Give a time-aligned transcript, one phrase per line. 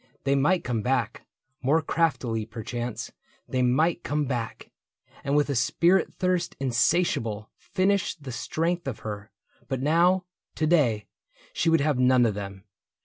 [0.23, 3.11] They might come back— 14© THE BOOK OF ANNANDALE More craftily, perchance,
[3.47, 4.71] they might come back—
[5.23, 9.29] And with a spirit thirst insatiable Finish the strength of her;
[9.67, 10.25] but now,
[10.55, 11.05] to day
[11.53, 12.63] She would have none of them.